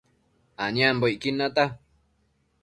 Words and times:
aniambocquid 0.65 1.35
nata 1.39 1.65